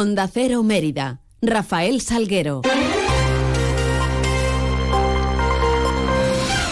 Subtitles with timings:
[0.00, 1.18] Onda Cero Mérida.
[1.42, 2.62] Rafael Salguero.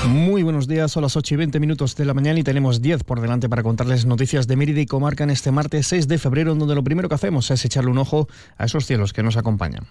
[0.07, 3.03] Muy buenos días, son las 8 y 20 minutos de la mañana y tenemos 10
[3.03, 6.53] por delante para contarles noticias de Mérida y Comarca en este martes 6 de febrero,
[6.53, 8.29] en donde lo primero que hacemos es echarle un ojo
[8.59, 9.89] a esos cielos que nos acompañan.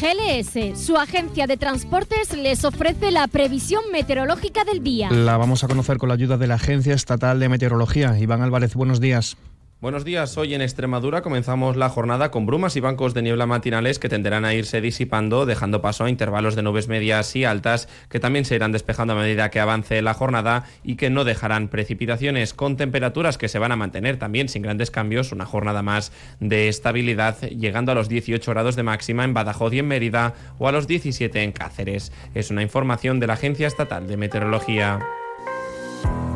[0.00, 5.10] GLS, su agencia de transportes, les ofrece la previsión meteorológica del día.
[5.10, 8.16] La vamos a conocer con la ayuda de la Agencia Estatal de Meteorología.
[8.20, 9.36] Iván Álvarez, buenos días.
[9.82, 13.98] Buenos días, hoy en Extremadura comenzamos la jornada con brumas y bancos de niebla matinales
[13.98, 18.20] que tenderán a irse disipando, dejando paso a intervalos de nubes medias y altas que
[18.20, 22.54] también se irán despejando a medida que avance la jornada y que no dejarán precipitaciones,
[22.54, 26.68] con temperaturas que se van a mantener también sin grandes cambios, una jornada más de
[26.68, 30.72] estabilidad, llegando a los 18 grados de máxima en Badajoz y en Mérida o a
[30.72, 32.12] los 17 en Cáceres.
[32.36, 35.00] Es una información de la Agencia Estatal de Meteorología.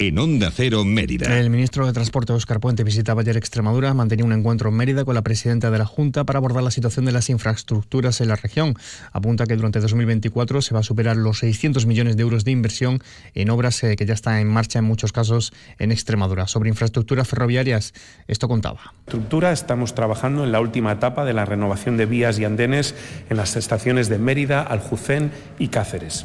[0.00, 1.38] en Onda Cero Mérida.
[1.38, 5.14] El ministro de Transporte, Óscar Puente, visitaba ayer Extremadura, mantenía un encuentro en Mérida con
[5.14, 8.74] la presidenta de la Junta para abordar la situación de las infraestructuras en la región.
[9.12, 13.02] Apunta que durante 2024 se va a superar los 600 millones de euros de inversión
[13.34, 16.46] en obras eh, que ya están en marcha en muchos casos en Extremadura.
[16.46, 17.92] Sobre infraestructuras ferroviarias,
[18.26, 18.94] esto contaba.
[19.06, 22.94] Estructura, estamos trabajando en la última etapa de la renovación de vías y andenes
[23.28, 26.24] en las estaciones de Mérida, Aljucén y Cáceres.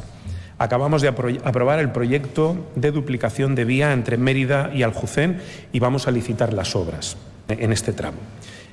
[0.58, 5.38] Acabamos de aprobar el proyecto de duplicación de vía entre Mérida y Aljucén
[5.70, 8.18] y vamos a licitar las obras en este tramo.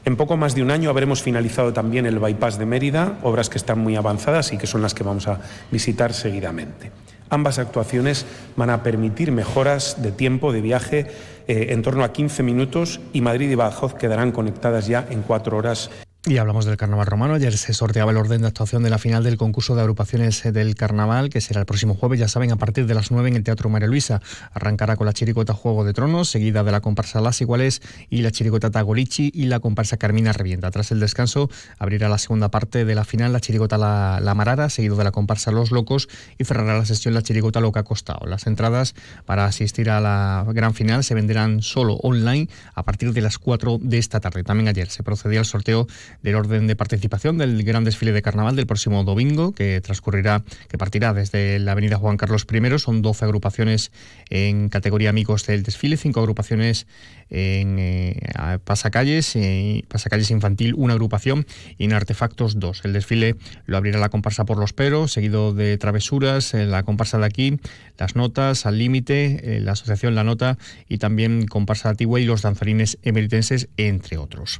[0.06, 3.58] En poco más de un año habremos finalizado también el bypass de Mérida, obras que
[3.58, 5.40] están muy avanzadas y que son las que vamos a
[5.72, 6.92] visitar seguidamente.
[7.30, 8.26] Ambas actuaciones
[8.56, 11.08] van a permitir mejoras de tiempo de viaje
[11.48, 15.58] eh, en torno a 15 minutos y Madrid y Badajoz quedarán conectadas ya en cuatro
[15.58, 15.90] horas.
[16.26, 17.34] Y hablamos del Carnaval Romano.
[17.34, 20.74] Ayer se sorteaba el orden de actuación de la final del concurso de agrupaciones del
[20.74, 23.44] Carnaval, que será el próximo jueves, ya saben, a partir de las 9 en el
[23.44, 24.22] Teatro María Luisa.
[24.54, 28.32] Arrancará con la chiricota Juego de Tronos, seguida de la comparsa Las Iguales y la
[28.32, 30.72] chiricota Tagolichi y la comparsa Carmina Revienta.
[30.72, 34.96] Tras el descanso, abrirá la segunda parte de la final la chiricota La, Marara, seguido
[34.96, 36.08] de la comparsa Los Locos
[36.38, 38.26] y cerrará la sesión la chiricota Loca Costao.
[38.28, 38.96] Las entradas
[39.26, 43.80] para asistir a la gran final se venderán solo online a partir de las 4
[43.82, 44.46] de esta tarde.
[44.46, 45.86] También ayer se procedía al sorteo
[46.22, 50.78] del orden de participación del gran desfile de carnaval del próximo domingo, que transcurrirá, que
[50.78, 52.80] partirá desde la avenida Juan Carlos I.
[52.80, 53.92] Son 12 agrupaciones
[54.30, 56.88] en categoría amigos del desfile, 5 agrupaciones
[57.34, 61.46] en eh, pasacalles, eh, pasacalles infantil, una agrupación
[61.78, 62.82] y en artefactos dos.
[62.86, 63.36] El desfile
[63.66, 67.60] lo abrirá la comparsa por los peros, seguido de travesuras, eh, la comparsa de aquí,
[67.98, 70.58] las notas al límite, la asociación La Nota
[70.88, 74.60] y también comparsa de Atigua y los danzarines emeritenses, entre otros.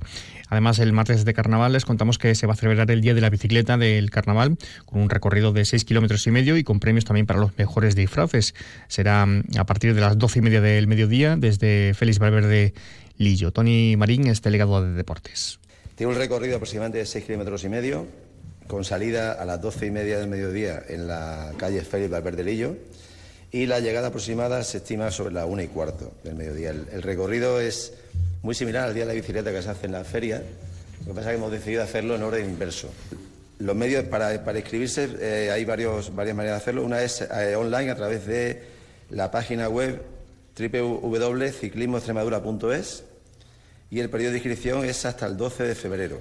[0.50, 3.22] Además, el martes de carnaval les contamos que se va a celebrar el Día de
[3.22, 7.06] la Bicicleta del Carnaval con un recorrido de 6 kilómetros y medio y con premios
[7.06, 8.56] también para los mejores disfraces.
[8.88, 12.74] Será mm, a partir de las 12 y media del mediodía desde Félix Valverde
[13.18, 13.52] Lillo.
[13.52, 15.60] Tony Marín es delegado de Deportes.
[15.96, 18.08] Tiene un recorrido aproximadamente de 6 kilómetros y medio
[18.68, 22.78] con salida a las 12 y media del mediodía en la calle Félix Valverde Lillo
[23.52, 26.72] y la llegada aproximada se estima sobre la 1 y cuarto del mediodía.
[26.72, 27.94] el recorrido es
[28.44, 30.44] muy similar al Día de la Bicicleta que se hace en la feria.
[31.06, 32.90] Lo que pasa es que hemos decidido hacerlo en orden inverso.
[33.60, 36.84] Los medios para, inscribirse eh, hay varios, varias maneras de hacerlo.
[36.84, 38.64] Una es eh, online a través de
[39.10, 40.02] la página web
[40.58, 43.04] www.ciclismoextremadura.es
[43.90, 46.20] y el periodo de inscripción es hasta el 12 de febrero.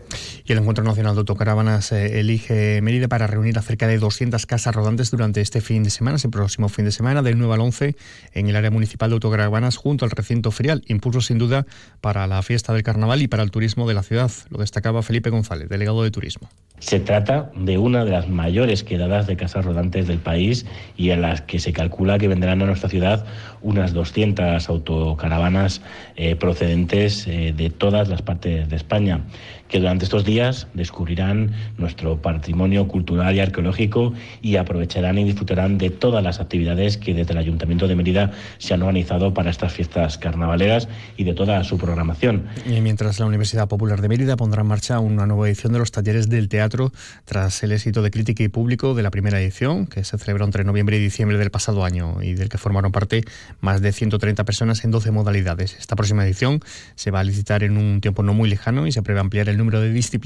[0.52, 4.74] El Encuentro Nacional de Autocaravanas eh, elige Mérida para reunir a cerca de 200 casas
[4.74, 7.96] rodantes durante este fin de semana, ese próximo fin de semana, del 9 al 11,
[8.34, 10.82] en el área municipal de autocaravanas junto al recinto ferial.
[10.88, 11.64] Impulso sin duda
[12.02, 14.30] para la fiesta del carnaval y para el turismo de la ciudad.
[14.50, 16.50] Lo destacaba Felipe González, delegado de turismo.
[16.80, 20.66] Se trata de una de las mayores quedadas de casas rodantes del país
[20.96, 23.24] y en las que se calcula que vendrán a nuestra ciudad
[23.62, 25.80] unas 200 autocaravanas
[26.16, 29.20] eh, procedentes eh, de todas las partes de España,
[29.68, 30.41] que durante estos días
[30.74, 37.14] descubrirán nuestro patrimonio cultural y arqueológico y aprovecharán y disfrutarán de todas las actividades que
[37.14, 41.62] desde el Ayuntamiento de Mérida se han organizado para estas fiestas carnavaleras y de toda
[41.64, 42.46] su programación.
[42.66, 45.92] Y mientras la Universidad Popular de Mérida pondrá en marcha una nueva edición de los
[45.92, 46.92] talleres del teatro
[47.24, 50.64] tras el éxito de crítica y público de la primera edición, que se celebró entre
[50.64, 53.24] noviembre y diciembre del pasado año y del que formaron parte
[53.60, 55.76] más de 130 personas en 12 modalidades.
[55.78, 56.60] Esta próxima edición
[56.96, 59.56] se va a licitar en un tiempo no muy lejano y se prevé ampliar el
[59.56, 60.21] número de disciplinas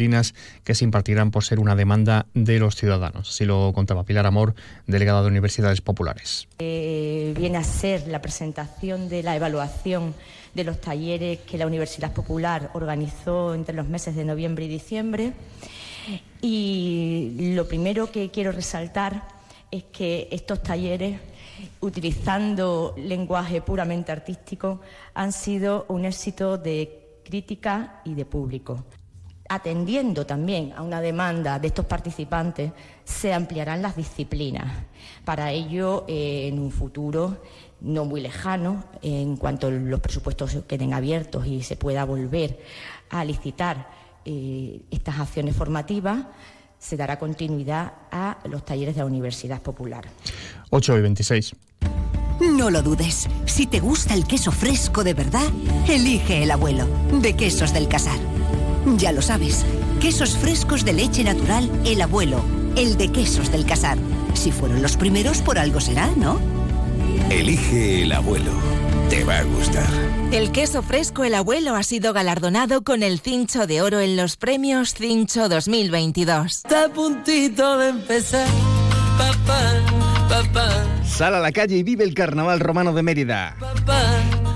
[0.65, 3.31] que se impartirán por ser una demanda de los ciudadanos.
[3.31, 4.55] Así lo contaba Pilar Amor,
[4.87, 6.47] delegada de Universidades Populares.
[6.59, 10.15] Eh, viene a ser la presentación de la evaluación
[10.55, 15.33] de los talleres que la Universidad Popular organizó entre los meses de noviembre y diciembre.
[16.41, 19.29] Y lo primero que quiero resaltar
[19.71, 21.19] es que estos talleres,
[21.81, 24.81] utilizando lenguaje puramente artístico,
[25.15, 28.85] han sido un éxito de crítica y de público.
[29.49, 32.73] Atendiendo también a una demanda de estos participantes,
[33.05, 34.73] se ampliarán las disciplinas.
[35.25, 37.39] Para ello, eh, en un futuro
[37.81, 42.59] no muy lejano, en cuanto los presupuestos queden abiertos y se pueda volver
[43.11, 43.89] a licitar
[44.25, 46.27] eh, estas acciones formativas,
[46.79, 50.05] se dará continuidad a los talleres de la Universidad Popular.
[50.71, 51.57] 8 y 26.
[52.41, 53.29] No lo dudes.
[53.47, 55.47] Si te gusta el queso fresco de verdad,
[55.89, 56.87] elige el abuelo,
[57.21, 58.19] de Quesos del Casar.
[58.95, 59.67] Ya lo sabes,
[60.01, 62.41] quesos frescos de leche natural, el abuelo,
[62.77, 63.99] el de Quesos del Casar.
[64.35, 66.39] Si fueron los primeros, por algo será, ¿no?
[67.31, 68.53] Elige el abuelo.
[69.11, 69.87] Te va a gustar.
[70.33, 74.37] El queso fresco El Abuelo ha sido galardonado con el Cincho de Oro en los
[74.37, 76.47] premios Cincho 2022.
[76.47, 78.49] Está a puntito de empezar,
[79.19, 79.73] papá,
[80.29, 80.69] papá.
[81.05, 83.57] Sal a la calle y vive el Carnaval Romano de Mérida.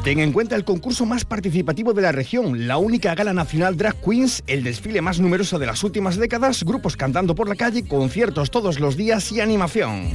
[0.05, 3.97] Ten en cuenta el concurso más participativo de la región, la única gala nacional Drag
[4.01, 8.51] Queens, el desfile más numeroso de las últimas décadas, grupos cantando por la calle, conciertos
[8.51, 10.11] todos los días y animación.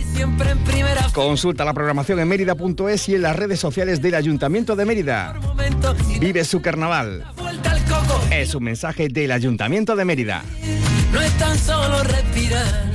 [1.14, 5.40] Consulta la programación en mérida.es y en las redes sociales del Ayuntamiento de Mérida.
[6.20, 7.24] Vive su carnaval.
[8.32, 10.44] Es un mensaje del Ayuntamiento de Mérida.
[11.14, 12.95] No es tan solo respirar.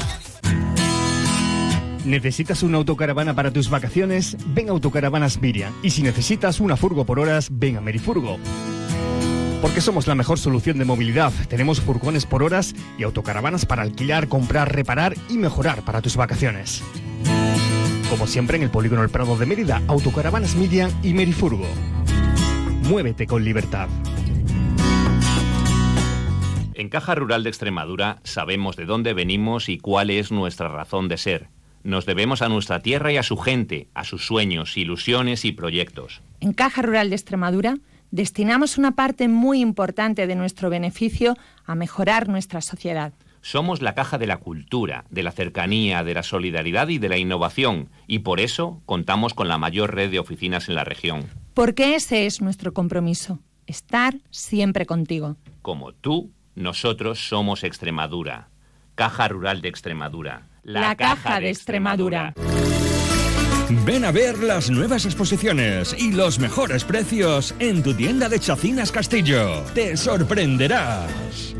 [2.05, 4.35] ¿Necesitas una autocaravana para tus vacaciones?
[4.47, 5.71] Ven a Autocaravanas Miriam.
[5.83, 8.39] Y si necesitas una furgo por horas, ven a Merifurgo.
[9.61, 11.31] Porque somos la mejor solución de movilidad.
[11.47, 16.81] Tenemos furgones por horas y autocaravanas para alquilar, comprar, reparar y mejorar para tus vacaciones.
[18.09, 21.67] Como siempre en el Polígono El Prado de Mérida, Autocaravanas Miriam y Merifurgo.
[22.89, 23.87] Muévete con libertad.
[26.73, 31.17] En Caja Rural de Extremadura sabemos de dónde venimos y cuál es nuestra razón de
[31.17, 31.60] ser.
[31.83, 36.21] Nos debemos a nuestra tierra y a su gente, a sus sueños, ilusiones y proyectos.
[36.39, 37.77] En Caja Rural de Extremadura
[38.11, 41.35] destinamos una parte muy importante de nuestro beneficio
[41.65, 43.13] a mejorar nuestra sociedad.
[43.41, 47.17] Somos la caja de la cultura, de la cercanía, de la solidaridad y de la
[47.17, 51.25] innovación, y por eso contamos con la mayor red de oficinas en la región.
[51.55, 55.37] Porque ese es nuestro compromiso, estar siempre contigo.
[55.63, 58.49] Como tú, nosotros somos Extremadura.
[58.93, 60.47] Caja Rural de Extremadura.
[60.63, 62.33] La, Caja de Extremadura.
[63.85, 68.91] Ven a ver las nuevas exposiciones y los mejores precios en tu tienda de Chacinas
[68.91, 69.63] Castillo.
[69.73, 71.55] Te sorprenderás.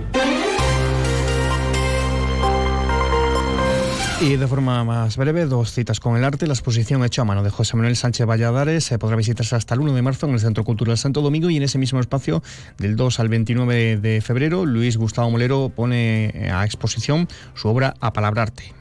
[4.21, 6.45] Y de forma más breve, dos citas con el arte.
[6.45, 9.79] La exposición hecha a mano de José Manuel Sánchez Valladares se podrá visitarse hasta el
[9.79, 12.43] 1 de marzo en el Centro Cultural Santo Domingo y en ese mismo espacio,
[12.77, 18.13] del 2 al 29 de febrero, Luis Gustavo Molero pone a exposición su obra A
[18.13, 18.80] Palabrarte.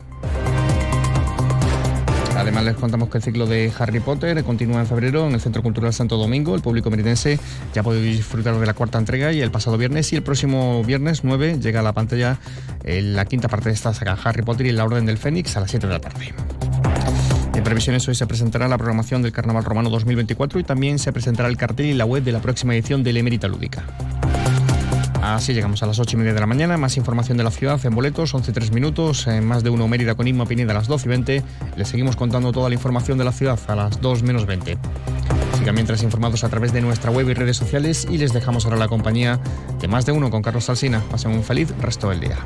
[2.40, 5.62] Además les contamos que el ciclo de Harry Potter continúa en febrero en el Centro
[5.62, 6.54] Cultural Santo Domingo.
[6.54, 7.38] El público meridense
[7.75, 11.23] ya puede disfrutar de la cuarta entrega y el pasado viernes y el próximo viernes
[11.23, 12.38] 9 llega a la pantalla
[12.85, 15.61] eh, la quinta parte de esta saga Harry Potter y la Orden del Fénix a
[15.61, 16.32] las 7 de la tarde.
[17.54, 21.47] En previsiones hoy se presentará la programación del Carnaval Romano 2024 y también se presentará
[21.47, 23.85] el cartel y la web de la próxima edición de la Emérita Lúdica.
[25.34, 26.76] Así llegamos a las 8 y media de la mañana.
[26.76, 29.26] Más información de la ciudad en boletos, 11 3 minutos.
[29.28, 31.42] En más de uno Mérida con Inma Pineda a las 12 y 20.
[31.76, 34.76] Les seguimos contando toda la información de la ciudad a las 2 menos 20.
[35.56, 38.76] Sigan mientras informados a través de nuestra web y redes sociales y les dejamos ahora
[38.76, 39.38] la compañía
[39.80, 41.00] de más de uno con Carlos Salsina.
[41.10, 42.37] Pasen un feliz resto del día.